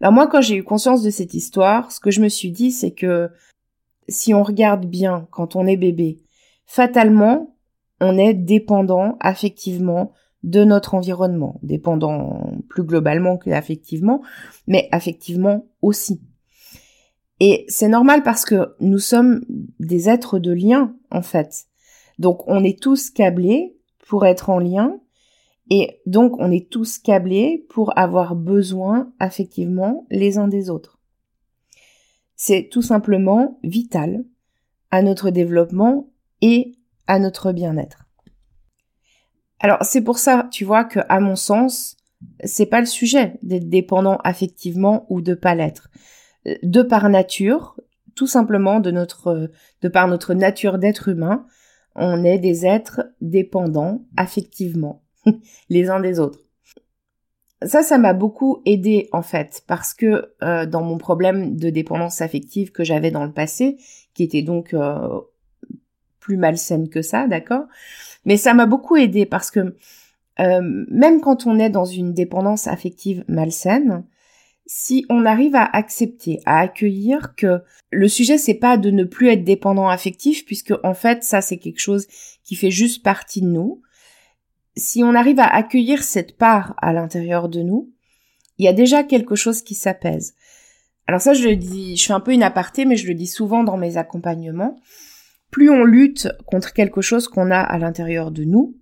Alors 0.00 0.12
moi, 0.12 0.26
quand 0.26 0.42
j'ai 0.42 0.56
eu 0.56 0.64
conscience 0.64 1.02
de 1.02 1.10
cette 1.10 1.32
histoire, 1.32 1.90
ce 1.90 2.00
que 2.00 2.10
je 2.10 2.20
me 2.20 2.28
suis 2.28 2.50
dit, 2.50 2.70
c'est 2.70 2.92
que 2.92 3.30
si 4.08 4.34
on 4.34 4.42
regarde 4.42 4.84
bien 4.84 5.26
quand 5.30 5.56
on 5.56 5.66
est 5.66 5.78
bébé, 5.78 6.18
fatalement, 6.66 7.56
on 8.00 8.18
est 8.18 8.34
dépendant 8.34 9.16
affectivement 9.20 10.12
de 10.46 10.64
notre 10.64 10.94
environnement, 10.94 11.60
dépendant 11.62 12.50
plus 12.70 12.84
globalement 12.84 13.36
que 13.36 13.50
affectivement, 13.50 14.22
mais 14.66 14.88
affectivement 14.92 15.66
aussi. 15.82 16.22
Et 17.40 17.66
c'est 17.68 17.88
normal 17.88 18.22
parce 18.22 18.46
que 18.46 18.74
nous 18.80 18.98
sommes 18.98 19.42
des 19.78 20.08
êtres 20.08 20.38
de 20.38 20.52
lien, 20.52 20.94
en 21.10 21.20
fait. 21.20 21.66
Donc 22.18 22.48
on 22.48 22.64
est 22.64 22.80
tous 22.80 23.10
câblés 23.10 23.76
pour 24.08 24.24
être 24.24 24.48
en 24.48 24.58
lien 24.58 24.98
et 25.70 26.00
donc, 26.06 26.36
on 26.38 26.50
est 26.50 26.70
tous 26.70 26.98
câblés 26.98 27.66
pour 27.68 27.98
avoir 27.98 28.36
besoin, 28.36 29.12
affectivement, 29.18 30.06
les 30.10 30.38
uns 30.38 30.48
des 30.48 30.70
autres. 30.70 30.98
C'est 32.36 32.68
tout 32.70 32.82
simplement 32.82 33.58
vital 33.64 34.24
à 34.90 35.02
notre 35.02 35.30
développement 35.30 36.10
et 36.40 36.76
à 37.06 37.18
notre 37.18 37.52
bien-être. 37.52 38.05
Alors, 39.60 39.78
c'est 39.82 40.02
pour 40.02 40.18
ça, 40.18 40.48
tu 40.50 40.64
vois, 40.64 40.84
que, 40.84 41.00
à 41.08 41.20
mon 41.20 41.36
sens, 41.36 41.96
c'est 42.44 42.66
pas 42.66 42.80
le 42.80 42.86
sujet 42.86 43.38
d'être 43.42 43.68
dépendant 43.68 44.18
affectivement 44.24 45.06
ou 45.08 45.20
de 45.20 45.34
pas 45.34 45.54
l'être. 45.54 45.88
De 46.62 46.82
par 46.82 47.08
nature, 47.08 47.76
tout 48.14 48.26
simplement 48.26 48.80
de 48.80 48.90
notre, 48.90 49.50
de 49.82 49.88
par 49.88 50.08
notre 50.08 50.34
nature 50.34 50.78
d'être 50.78 51.08
humain, 51.08 51.46
on 51.94 52.24
est 52.24 52.38
des 52.38 52.66
êtres 52.66 53.02
dépendants 53.20 54.04
affectivement 54.16 55.02
les 55.68 55.88
uns 55.88 56.00
des 56.00 56.20
autres. 56.20 56.40
Ça, 57.64 57.82
ça 57.82 57.96
m'a 57.96 58.12
beaucoup 58.12 58.60
aidé 58.66 59.08
en 59.12 59.22
fait, 59.22 59.62
parce 59.66 59.94
que 59.94 60.34
euh, 60.42 60.66
dans 60.66 60.82
mon 60.82 60.98
problème 60.98 61.56
de 61.56 61.70
dépendance 61.70 62.20
affective 62.20 62.70
que 62.70 62.84
j'avais 62.84 63.10
dans 63.10 63.24
le 63.24 63.32
passé, 63.32 63.78
qui 64.14 64.22
était 64.22 64.42
donc 64.42 64.74
euh, 64.74 65.08
plus 66.26 66.36
malsaine 66.36 66.88
que 66.88 67.02
ça, 67.02 67.28
d'accord? 67.28 67.66
Mais 68.24 68.36
ça 68.36 68.52
m'a 68.52 68.66
beaucoup 68.66 68.96
aidé 68.96 69.26
parce 69.26 69.52
que 69.52 69.76
euh, 70.40 70.84
même 70.90 71.20
quand 71.20 71.46
on 71.46 71.56
est 71.60 71.70
dans 71.70 71.84
une 71.84 72.12
dépendance 72.12 72.66
affective 72.66 73.24
malsaine, 73.28 74.04
si 74.66 75.06
on 75.08 75.24
arrive 75.24 75.54
à 75.54 75.64
accepter, 75.64 76.40
à 76.44 76.58
accueillir 76.58 77.36
que 77.36 77.62
le 77.92 78.08
sujet 78.08 78.38
c'est 78.38 78.54
pas 78.54 78.76
de 78.76 78.90
ne 78.90 79.04
plus 79.04 79.28
être 79.28 79.44
dépendant 79.44 79.88
affectif, 79.88 80.44
puisque 80.44 80.74
en 80.82 80.94
fait 80.94 81.22
ça 81.22 81.40
c'est 81.40 81.58
quelque 81.58 81.78
chose 81.78 82.08
qui 82.42 82.56
fait 82.56 82.72
juste 82.72 83.04
partie 83.04 83.40
de 83.40 83.46
nous, 83.46 83.82
si 84.76 85.04
on 85.04 85.14
arrive 85.14 85.38
à 85.38 85.46
accueillir 85.46 86.02
cette 86.02 86.36
part 86.36 86.74
à 86.78 86.92
l'intérieur 86.92 87.48
de 87.48 87.62
nous, 87.62 87.92
il 88.58 88.64
y 88.64 88.68
a 88.68 88.72
déjà 88.72 89.04
quelque 89.04 89.36
chose 89.36 89.62
qui 89.62 89.76
s'apaise. 89.76 90.34
Alors 91.06 91.20
ça, 91.20 91.34
je 91.34 91.48
le 91.48 91.54
dis, 91.54 91.96
je 91.96 92.04
fais 92.04 92.12
un 92.12 92.20
peu 92.20 92.32
une 92.32 92.42
aparté, 92.42 92.84
mais 92.84 92.96
je 92.96 93.06
le 93.06 93.14
dis 93.14 93.28
souvent 93.28 93.62
dans 93.62 93.76
mes 93.76 93.96
accompagnements. 93.96 94.76
Plus 95.50 95.70
on 95.70 95.84
lutte 95.84 96.28
contre 96.46 96.72
quelque 96.72 97.00
chose 97.00 97.28
qu'on 97.28 97.50
a 97.50 97.60
à 97.60 97.78
l'intérieur 97.78 98.30
de 98.30 98.44
nous, 98.44 98.76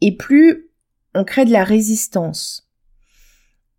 et 0.00 0.16
plus 0.16 0.70
on 1.14 1.24
crée 1.24 1.44
de 1.44 1.52
la 1.52 1.64
résistance. 1.64 2.68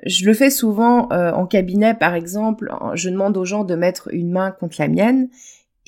Je 0.06 0.26
le 0.26 0.34
fais 0.34 0.50
souvent 0.50 1.12
euh, 1.12 1.32
en 1.32 1.48
cabinet, 1.48 1.94
par 1.94 2.14
exemple, 2.14 2.72
je 2.94 3.10
demande 3.10 3.38
aux 3.38 3.46
gens 3.46 3.64
de 3.64 3.76
mettre 3.76 4.14
une 4.14 4.32
main 4.32 4.52
contre 4.52 4.76
la 4.80 4.88
mienne 4.88 5.30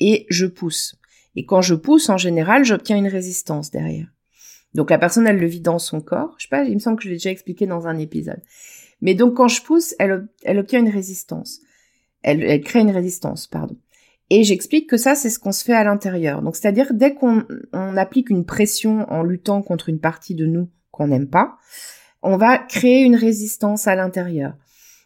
et 0.00 0.26
je 0.30 0.46
pousse. 0.46 0.96
Et 1.34 1.44
quand 1.44 1.60
je 1.60 1.74
pousse, 1.74 2.08
en 2.08 2.16
général, 2.16 2.64
j'obtiens 2.64 2.96
une 2.96 3.08
résistance 3.08 3.70
derrière. 3.70 4.08
Donc 4.74 4.90
la 4.90 4.98
personne, 4.98 5.26
elle 5.26 5.38
le 5.38 5.46
vit 5.46 5.60
dans 5.60 5.78
son 5.78 6.00
corps. 6.00 6.34
Je 6.38 6.44
sais 6.44 6.48
pas, 6.48 6.64
il 6.64 6.74
me 6.74 6.78
semble 6.78 6.96
que 6.96 7.04
je 7.04 7.08
l'ai 7.08 7.16
déjà 7.16 7.30
expliqué 7.30 7.66
dans 7.66 7.86
un 7.86 7.98
épisode. 7.98 8.42
Mais 9.02 9.14
donc 9.14 9.34
quand 9.34 9.48
je 9.48 9.62
pousse, 9.62 9.94
elle, 9.98 10.28
obtient 10.58 10.80
une 10.80 10.88
résistance. 10.88 11.60
Elle, 12.22 12.42
elle 12.42 12.62
crée 12.62 12.80
une 12.80 12.90
résistance, 12.90 13.46
pardon. 13.46 13.76
Et 14.30 14.42
j'explique 14.42 14.88
que 14.88 14.96
ça, 14.96 15.14
c'est 15.14 15.30
ce 15.30 15.38
qu'on 15.38 15.52
se 15.52 15.64
fait 15.64 15.74
à 15.74 15.84
l'intérieur. 15.84 16.42
Donc 16.42 16.56
c'est-à-dire 16.56 16.92
dès 16.92 17.14
qu'on 17.14 17.44
on 17.72 17.96
applique 17.96 18.30
une 18.30 18.44
pression 18.44 19.10
en 19.10 19.22
luttant 19.22 19.62
contre 19.62 19.88
une 19.88 20.00
partie 20.00 20.34
de 20.34 20.46
nous 20.46 20.68
qu'on 20.90 21.08
n'aime 21.08 21.28
pas, 21.28 21.58
on 22.22 22.36
va 22.36 22.58
créer 22.58 23.02
une 23.02 23.16
résistance 23.16 23.86
à 23.86 23.94
l'intérieur. 23.94 24.54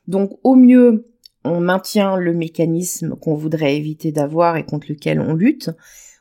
Donc 0.06 0.38
au 0.42 0.54
mieux, 0.54 1.06
on 1.44 1.60
maintient 1.60 2.16
le 2.16 2.32
mécanisme 2.32 3.16
qu'on 3.16 3.34
voudrait 3.34 3.76
éviter 3.76 4.12
d'avoir 4.12 4.56
et 4.56 4.64
contre 4.64 4.86
lequel 4.88 5.20
on 5.20 5.34
lutte. 5.34 5.70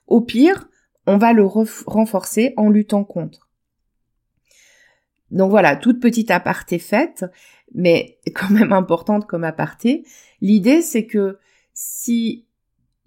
Au 0.07 0.21
pire, 0.21 0.67
on 1.07 1.17
va 1.17 1.33
le 1.33 1.45
renforcer 1.45 2.53
en 2.57 2.69
luttant 2.69 3.03
contre. 3.03 3.49
Donc 5.31 5.51
voilà, 5.51 5.75
toute 5.75 5.99
petite 5.99 6.31
aparté 6.31 6.79
faite, 6.79 7.25
mais 7.73 8.17
quand 8.35 8.49
même 8.49 8.73
importante 8.73 9.25
comme 9.25 9.43
aparté. 9.43 10.03
L'idée, 10.41 10.81
c'est 10.81 11.05
que 11.05 11.37
si 11.73 12.45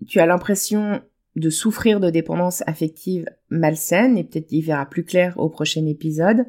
tu 0.06 0.20
as 0.20 0.26
l'impression 0.26 1.02
de 1.36 1.50
souffrir 1.50 2.00
de 2.00 2.10
dépendance 2.10 2.62
affective 2.66 3.26
malsaine, 3.48 4.18
et 4.18 4.24
peut-être 4.24 4.52
y 4.52 4.60
verra 4.60 4.86
plus 4.86 5.04
clair 5.04 5.38
au 5.38 5.48
prochain 5.48 5.86
épisode, 5.86 6.44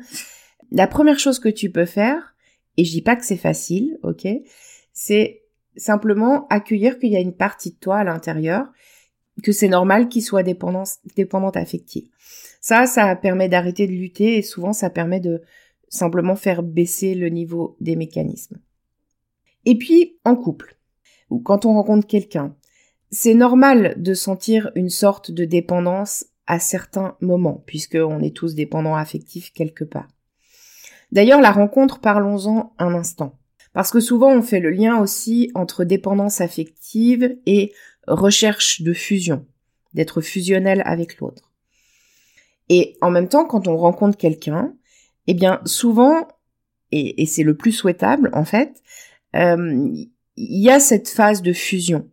la 0.72 0.88
première 0.88 1.20
chose 1.20 1.40
que 1.40 1.50
tu 1.50 1.70
peux 1.70 1.86
faire, 1.86 2.36
et 2.78 2.84
je 2.84 2.92
dis 2.92 3.02
pas 3.02 3.16
que 3.16 3.26
c'est 3.26 3.38
facile, 3.38 3.98
ok, 4.04 4.28
c'est 4.92 5.44
simplement 5.76 6.48
accueillir 6.50 7.00
qu'il 7.00 7.12
y 7.12 7.16
a 7.16 7.22
une 7.22 7.36
partie 7.36 7.72
de 7.72 7.78
toi 7.78 7.98
à 7.98 8.04
l'intérieur 8.04 8.68
que 9.42 9.52
c'est 9.52 9.68
normal 9.68 10.10
qu'il 10.10 10.22
soit 10.22 10.44
dépendant, 10.44 10.84
dépendante 11.16 11.58
affective. 11.58 12.08
Ça, 12.62 12.86
ça 12.86 13.16
permet 13.16 13.50
d'arrêter 13.50 13.88
de 13.88 13.92
lutter 13.92 14.38
et 14.38 14.42
souvent 14.44 14.74
ça 14.74 14.90
permet 14.90 15.20
de 15.20 15.42
simplement 15.90 16.36
faire 16.36 16.62
baisser 16.62 17.16
le 17.16 17.30
niveau 17.30 17.76
des 17.82 17.96
mécanismes. 17.96 18.60
Et 19.66 19.78
puis, 19.78 20.18
en 20.24 20.36
couple, 20.36 20.78
ou 21.30 21.40
quand 21.40 21.66
on 21.66 21.74
rencontre 21.74 22.06
quelqu'un, 22.06 22.56
c'est 23.14 23.36
normal 23.36 23.94
de 23.98 24.16
sentir 24.16 24.72
une 24.74 24.90
sorte 24.90 25.30
de 25.30 25.46
dépendance 25.46 26.26
à 26.48 26.60
certains 26.60 27.16
moments, 27.22 27.64
puisqu'on 27.68 28.22
est 28.22 28.36
tous 28.36 28.56
dépendants 28.56 28.96
affectifs 28.96 29.54
quelque 29.54 29.84
part. 29.84 30.08
D'ailleurs, 31.12 31.40
la 31.40 31.52
rencontre, 31.52 32.00
parlons-en 32.00 32.74
un 32.80 32.96
instant. 32.96 33.38
Parce 33.72 33.92
que 33.92 34.00
souvent, 34.00 34.32
on 34.32 34.42
fait 34.42 34.60
le 34.60 34.72
lien 34.72 35.00
aussi 35.00 35.52
entre 35.54 35.84
dépendance 35.84 36.42
affective 36.42 37.38
et 37.46 37.72
recherche 38.08 38.82
de 38.82 38.94
fusion, 38.94 39.46
d'être 39.94 40.22
fusionnel 40.22 40.82
avec 40.84 41.20
l'autre. 41.20 41.52
Et 42.70 42.98
en 43.02 43.12
même 43.12 43.30
temps, 43.30 43.46
quand 43.46 43.68
on 43.68 43.78
rencontre 43.78 44.18
quelqu'un, 44.18 44.74
eh 45.28 45.36
bien 45.36 45.62
souvent, 45.66 46.28
et, 46.92 47.26
c'est 47.28 47.44
le 47.44 47.56
plus 47.56 47.72
souhaitable 47.72 48.32
en 48.34 48.44
fait, 48.44 48.82
euh, 49.36 49.88
il 50.36 50.62
y 50.62 50.72
a 50.72 50.80
cette 50.80 51.10
phase 51.10 51.44
de 51.44 51.54
fusion. 51.54 52.10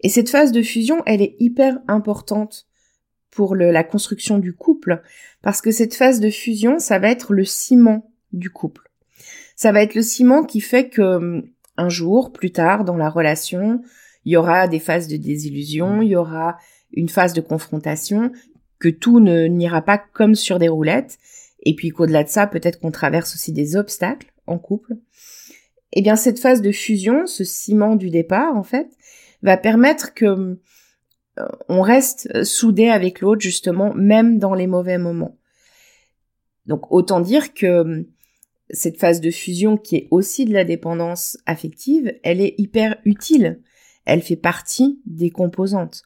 Et 0.00 0.08
cette 0.08 0.30
phase 0.30 0.52
de 0.52 0.62
fusion, 0.62 1.02
elle 1.06 1.22
est 1.22 1.36
hyper 1.40 1.78
importante 1.88 2.66
pour 3.30 3.54
la 3.54 3.84
construction 3.84 4.38
du 4.38 4.52
couple, 4.52 5.02
parce 5.42 5.60
que 5.60 5.70
cette 5.70 5.94
phase 5.94 6.20
de 6.20 6.30
fusion, 6.30 6.78
ça 6.78 6.98
va 6.98 7.10
être 7.10 7.32
le 7.32 7.44
ciment 7.44 8.10
du 8.32 8.50
couple. 8.50 8.90
Ça 9.54 9.72
va 9.72 9.82
être 9.82 9.94
le 9.94 10.02
ciment 10.02 10.44
qui 10.44 10.60
fait 10.60 10.88
que 10.88 11.44
un 11.76 11.88
jour, 11.88 12.32
plus 12.32 12.50
tard 12.50 12.84
dans 12.84 12.96
la 12.96 13.08
relation, 13.08 13.82
il 14.24 14.32
y 14.32 14.36
aura 14.36 14.66
des 14.66 14.80
phases 14.80 15.08
de 15.08 15.16
désillusion, 15.16 16.02
il 16.02 16.08
y 16.08 16.16
aura 16.16 16.58
une 16.92 17.08
phase 17.08 17.32
de 17.32 17.40
confrontation, 17.40 18.32
que 18.78 18.88
tout 18.88 19.20
ne 19.20 19.46
n'ira 19.46 19.82
pas 19.82 19.98
comme 19.98 20.34
sur 20.34 20.58
des 20.58 20.68
roulettes, 20.68 21.18
et 21.64 21.74
puis 21.74 21.90
qu'au-delà 21.90 22.24
de 22.24 22.28
ça, 22.28 22.46
peut-être 22.46 22.80
qu'on 22.80 22.90
traverse 22.90 23.34
aussi 23.34 23.52
des 23.52 23.76
obstacles 23.76 24.32
en 24.46 24.58
couple, 24.58 24.96
eh 25.92 26.02
bien 26.02 26.16
cette 26.16 26.38
phase 26.38 26.62
de 26.62 26.72
fusion, 26.72 27.26
ce 27.26 27.44
ciment 27.44 27.96
du 27.96 28.10
départ 28.10 28.56
en 28.56 28.62
fait, 28.62 28.88
va 29.42 29.56
permettre 29.56 30.14
que 30.14 30.58
euh, 31.38 31.48
on 31.68 31.82
reste 31.82 32.44
soudé 32.44 32.88
avec 32.88 33.20
l'autre 33.20 33.40
justement, 33.40 33.94
même 33.94 34.38
dans 34.38 34.54
les 34.54 34.66
mauvais 34.66 34.98
moments. 34.98 35.38
Donc 36.66 36.90
autant 36.92 37.20
dire 37.20 37.54
que 37.54 38.06
cette 38.70 38.98
phase 38.98 39.20
de 39.20 39.30
fusion 39.30 39.76
qui 39.76 39.96
est 39.96 40.08
aussi 40.10 40.44
de 40.44 40.52
la 40.52 40.64
dépendance 40.64 41.38
affective, 41.46 42.12
elle 42.22 42.40
est 42.40 42.54
hyper 42.58 42.96
utile. 43.04 43.60
Elle 44.04 44.22
fait 44.22 44.36
partie 44.36 45.00
des 45.06 45.30
composantes. 45.30 46.02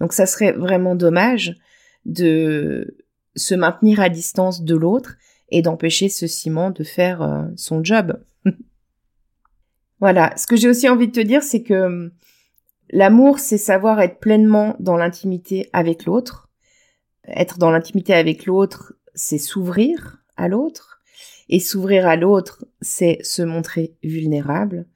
Donc 0.00 0.12
ça 0.12 0.26
serait 0.26 0.52
vraiment 0.52 0.94
dommage 0.94 1.56
de 2.04 2.96
se 3.36 3.54
maintenir 3.54 4.00
à 4.00 4.08
distance 4.08 4.62
de 4.62 4.76
l'autre 4.76 5.16
et 5.48 5.62
d'empêcher 5.62 6.08
ce 6.08 6.26
ciment 6.26 6.70
de 6.70 6.84
faire 6.84 7.22
euh, 7.22 7.44
son 7.56 7.82
job. 7.82 8.22
voilà, 10.00 10.32
ce 10.36 10.46
que 10.46 10.56
j'ai 10.56 10.68
aussi 10.68 10.88
envie 10.88 11.08
de 11.08 11.12
te 11.12 11.20
dire, 11.20 11.42
c'est 11.42 11.62
que 11.62 12.12
l'amour, 12.90 13.38
c'est 13.38 13.58
savoir 13.58 14.00
être 14.00 14.18
pleinement 14.18 14.76
dans 14.80 14.96
l'intimité 14.96 15.68
avec 15.72 16.04
l'autre. 16.04 16.48
Être 17.26 17.58
dans 17.58 17.70
l'intimité 17.70 18.14
avec 18.14 18.46
l'autre, 18.46 18.94
c'est 19.14 19.38
s'ouvrir 19.38 20.22
à 20.36 20.48
l'autre. 20.48 21.02
Et 21.48 21.60
s'ouvrir 21.60 22.06
à 22.06 22.16
l'autre, 22.16 22.64
c'est 22.80 23.18
se 23.22 23.42
montrer 23.42 23.94
vulnérable. 24.02 24.86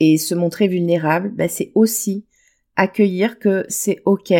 Et 0.00 0.18
se 0.18 0.34
montrer 0.34 0.68
vulnérable, 0.68 1.30
bah, 1.30 1.48
c'est 1.48 1.72
aussi 1.74 2.26
accueillir 2.76 3.38
que 3.38 3.64
c'est 3.68 4.00
ok 4.04 4.32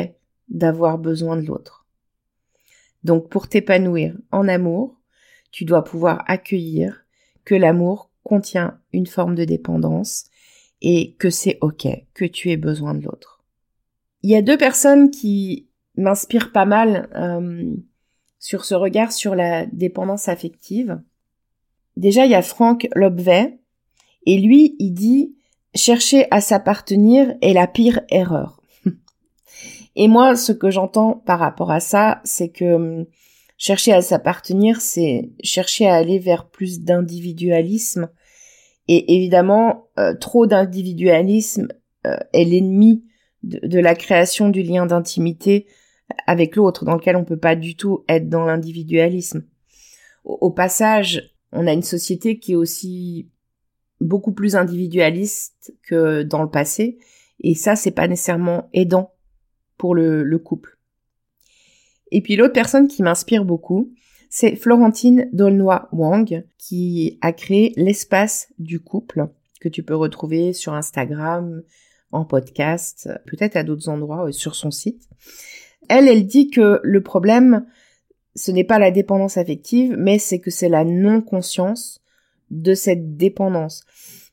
d'avoir 0.48 0.98
besoin 0.98 1.36
de 1.36 1.46
l'autre. 1.46 1.86
Donc 3.04 3.28
pour 3.28 3.48
t'épanouir 3.48 4.16
en 4.30 4.48
amour, 4.48 4.98
tu 5.50 5.64
dois 5.64 5.84
pouvoir 5.84 6.24
accueillir 6.26 7.04
que 7.44 7.54
l'amour 7.54 8.10
contient 8.22 8.78
une 8.92 9.06
forme 9.06 9.34
de 9.34 9.44
dépendance 9.44 10.26
et 10.82 11.14
que 11.18 11.30
c'est 11.30 11.58
ok 11.60 11.86
que 12.14 12.24
tu 12.24 12.50
aies 12.50 12.56
besoin 12.56 12.94
de 12.94 13.04
l'autre. 13.04 13.42
Il 14.22 14.30
y 14.30 14.36
a 14.36 14.42
deux 14.42 14.58
personnes 14.58 15.10
qui 15.10 15.68
m'inspirent 15.96 16.52
pas 16.52 16.64
mal 16.64 17.08
euh, 17.14 17.74
sur 18.38 18.64
ce 18.64 18.74
regard 18.74 19.12
sur 19.12 19.34
la 19.34 19.66
dépendance 19.66 20.28
affective. 20.28 21.00
Déjà, 21.96 22.24
il 22.24 22.30
y 22.30 22.34
a 22.34 22.42
Franck 22.42 22.88
Lobvet, 22.94 23.58
et 24.26 24.38
lui, 24.38 24.76
il 24.78 24.92
dit 24.92 25.34
chercher 25.74 26.26
à 26.30 26.40
s'appartenir 26.40 27.34
est 27.42 27.52
la 27.52 27.66
pire 27.66 28.00
erreur. 28.08 28.62
et 29.96 30.08
moi, 30.08 30.36
ce 30.36 30.52
que 30.52 30.70
j'entends 30.70 31.14
par 31.14 31.38
rapport 31.38 31.70
à 31.70 31.80
ça, 31.80 32.20
c'est 32.24 32.50
que 32.50 32.74
hum, 32.74 33.06
chercher 33.56 33.92
à 33.92 34.02
s'appartenir, 34.02 34.80
c'est 34.80 35.30
chercher 35.42 35.86
à 35.86 35.96
aller 35.96 36.18
vers 36.18 36.48
plus 36.48 36.80
d'individualisme. 36.80 38.10
Et 38.92 39.14
évidemment, 39.14 39.88
euh, 40.00 40.14
trop 40.14 40.48
d'individualisme 40.48 41.68
euh, 42.08 42.16
est 42.32 42.42
l'ennemi 42.42 43.04
de, 43.44 43.78
la 43.78 43.94
création 43.94 44.48
du 44.48 44.64
lien 44.64 44.84
d'intimité 44.84 45.68
avec 46.26 46.56
l'autre, 46.56 46.84
dans 46.84 46.96
lequel 46.96 47.14
on 47.14 47.24
peut 47.24 47.38
pas 47.38 47.54
du 47.54 47.76
tout 47.76 48.04
être 48.08 48.28
dans 48.28 48.44
l'individualisme. 48.44 49.44
Au, 50.24 50.50
passage, 50.50 51.36
on 51.52 51.68
a 51.68 51.72
une 51.72 51.84
société 51.84 52.40
qui 52.40 52.52
est 52.52 52.56
aussi 52.56 53.28
beaucoup 54.00 54.32
plus 54.32 54.56
individualiste 54.56 55.72
que 55.84 56.24
dans 56.24 56.42
le 56.42 56.50
passé, 56.50 56.98
et 57.38 57.54
ça, 57.54 57.76
c'est 57.76 57.92
pas 57.92 58.08
nécessairement 58.08 58.70
aidant 58.72 59.14
pour 59.78 59.94
le 59.94 60.36
couple. 60.38 60.80
Et 62.10 62.22
puis 62.22 62.34
l'autre 62.34 62.54
personne 62.54 62.88
qui 62.88 63.04
m'inspire 63.04 63.44
beaucoup, 63.44 63.92
c'est 64.30 64.54
Florentine 64.54 65.28
Dolnoy 65.32 65.88
Wang, 65.92 66.44
qui 66.56 67.18
a 67.20 67.32
créé 67.32 67.74
l'espace 67.76 68.48
du 68.58 68.80
couple, 68.80 69.26
que 69.60 69.68
tu 69.68 69.82
peux 69.82 69.96
retrouver 69.96 70.52
sur 70.52 70.72
Instagram, 70.72 71.62
en 72.12 72.24
podcast, 72.24 73.10
peut-être 73.26 73.56
à 73.56 73.64
d'autres 73.64 73.88
endroits, 73.88 74.28
euh, 74.28 74.32
sur 74.32 74.54
son 74.54 74.70
site. 74.70 75.08
Elle, 75.88 76.08
elle 76.08 76.26
dit 76.26 76.48
que 76.50 76.80
le 76.82 77.02
problème, 77.02 77.66
ce 78.36 78.52
n'est 78.52 78.64
pas 78.64 78.78
la 78.78 78.92
dépendance 78.92 79.36
affective, 79.36 79.96
mais 79.98 80.18
c'est 80.18 80.38
que 80.38 80.50
c'est 80.50 80.68
la 80.68 80.84
non-conscience 80.84 82.00
de 82.50 82.74
cette 82.74 83.16
dépendance. 83.16 83.84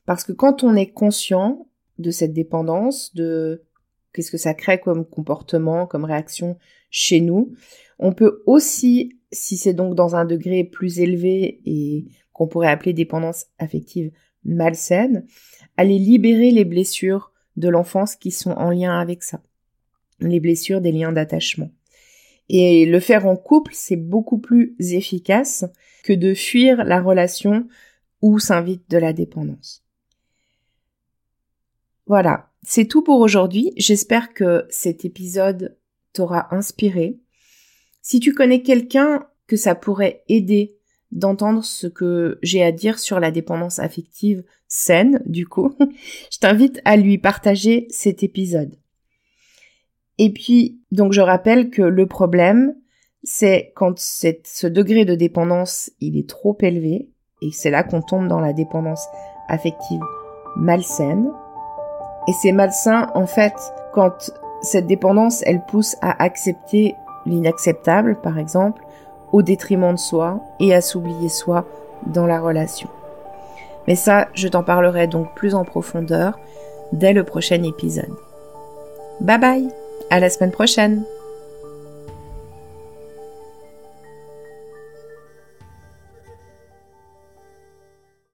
Parce 0.05 0.23
que 0.23 0.31
quand 0.31 0.63
on 0.63 0.75
est 0.75 0.91
conscient 0.91 1.67
de 1.97 2.11
cette 2.11 2.33
dépendance, 2.33 3.13
de 3.15 3.63
qu'est-ce 4.13 4.31
que 4.31 4.37
ça 4.37 4.53
crée 4.53 4.79
comme 4.79 5.05
comportement, 5.05 5.87
comme 5.87 6.05
réaction 6.05 6.57
chez 6.89 7.19
nous, 7.19 7.53
on 7.99 8.13
peut 8.13 8.43
aussi, 8.45 9.17
si 9.31 9.57
c'est 9.57 9.73
donc 9.73 9.95
dans 9.95 10.15
un 10.15 10.25
degré 10.25 10.63
plus 10.63 10.99
élevé 10.99 11.61
et 11.65 12.05
qu'on 12.33 12.47
pourrait 12.47 12.69
appeler 12.69 12.93
dépendance 12.93 13.45
affective 13.57 14.11
malsaine, 14.43 15.25
aller 15.75 15.97
libérer 15.99 16.51
les 16.51 16.65
blessures 16.65 17.31
de 17.55 17.69
l'enfance 17.69 18.15
qui 18.15 18.31
sont 18.31 18.51
en 18.51 18.69
lien 18.69 18.99
avec 18.99 19.23
ça 19.23 19.41
les 20.19 20.39
blessures 20.39 20.81
des 20.81 20.91
liens 20.91 21.11
d'attachement. 21.11 21.69
Et 22.49 22.85
le 22.85 22.99
faire 22.99 23.25
en 23.25 23.35
couple, 23.35 23.73
c'est 23.75 23.97
beaucoup 23.97 24.37
plus 24.37 24.75
efficace 24.79 25.65
que 26.03 26.13
de 26.13 26.33
fuir 26.33 26.83
la 26.85 27.01
relation 27.01 27.67
où 28.21 28.39
s'invite 28.39 28.89
de 28.89 28.97
la 28.97 29.13
dépendance. 29.13 29.83
Voilà, 32.05 32.49
c'est 32.63 32.85
tout 32.85 33.03
pour 33.03 33.19
aujourd'hui. 33.19 33.73
J'espère 33.75 34.33
que 34.33 34.65
cet 34.69 35.03
épisode 35.03 35.77
t'aura 36.13 36.55
inspiré. 36.55 37.19
Si 38.09 38.21
tu 38.21 38.33
connais 38.33 38.61
quelqu'un 38.61 39.27
que 39.47 39.57
ça 39.57 39.75
pourrait 39.75 40.23
aider 40.29 40.77
d'entendre 41.11 41.61
ce 41.61 41.87
que 41.87 42.39
j'ai 42.41 42.63
à 42.63 42.71
dire 42.71 42.99
sur 42.99 43.19
la 43.19 43.31
dépendance 43.31 43.79
affective 43.79 44.45
saine, 44.69 45.21
du 45.25 45.45
coup, 45.45 45.75
je 46.31 46.37
t'invite 46.39 46.79
à 46.85 46.95
lui 46.95 47.17
partager 47.17 47.85
cet 47.89 48.23
épisode. 48.23 48.77
Et 50.19 50.31
puis, 50.31 50.79
donc 50.89 51.11
je 51.11 51.19
rappelle 51.19 51.69
que 51.69 51.81
le 51.81 52.05
problème, 52.05 52.77
c'est 53.23 53.73
quand 53.75 53.99
ce 53.99 54.67
degré 54.67 55.03
de 55.03 55.15
dépendance, 55.15 55.91
il 55.99 56.17
est 56.17 56.29
trop 56.29 56.57
élevé, 56.61 57.09
et 57.41 57.51
c'est 57.51 57.71
là 57.71 57.83
qu'on 57.83 58.01
tombe 58.01 58.29
dans 58.29 58.39
la 58.39 58.53
dépendance 58.53 59.05
affective 59.49 59.99
malsaine. 60.55 61.29
Et 62.29 62.31
c'est 62.41 62.53
malsain, 62.53 63.11
en 63.15 63.27
fait, 63.27 63.55
quand 63.91 64.31
cette 64.61 64.87
dépendance, 64.87 65.43
elle 65.45 65.65
pousse 65.65 65.97
à 65.99 66.23
accepter 66.23 66.95
l'inacceptable, 67.27 68.15
par 68.15 68.39
exemple, 68.39 68.81
au 69.31 69.41
détriment 69.41 69.93
de 69.93 69.99
soi, 69.99 70.39
et 70.59 70.73
à 70.73 70.81
s'oublier 70.81 71.29
soi 71.29 71.65
dans 72.05 72.25
la 72.25 72.39
relation. 72.39 72.89
Mais 73.87 73.95
ça, 73.95 74.27
je 74.33 74.47
t'en 74.47 74.63
parlerai 74.63 75.07
donc 75.07 75.33
plus 75.35 75.55
en 75.55 75.63
profondeur 75.63 76.39
dès 76.91 77.13
le 77.13 77.23
prochain 77.23 77.61
épisode. 77.63 78.15
Bye 79.19 79.39
bye 79.39 79.69
à 80.09 80.19
la 80.19 80.29
semaine 80.29 80.51
prochaine 80.51 81.03